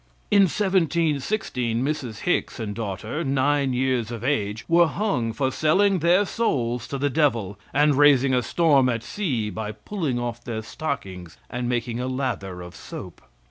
In 0.31 0.45
1716 0.47 1.85
Mrs. 1.85 2.21
Hicks 2.21 2.59
and 2.59 2.73
daughter, 2.73 3.23
nine 3.23 3.71
years 3.71 4.09
of 4.09 4.23
age, 4.23 4.65
were 4.67 4.87
hung 4.87 5.31
for 5.31 5.51
selling 5.51 5.99
their 5.99 6.25
souls 6.25 6.87
to 6.87 6.97
the 6.97 7.07
devil; 7.11 7.59
and 7.71 7.93
raising 7.93 8.33
a 8.33 8.41
storm 8.41 8.89
at 8.89 9.03
sea 9.03 9.51
by 9.51 9.71
pulling 9.71 10.17
off 10.17 10.43
their 10.43 10.63
stockings 10.63 11.37
and 11.51 11.69
making 11.69 11.99
a 11.99 12.07
lather 12.07 12.63
of 12.63 12.75
soap. 12.75 13.21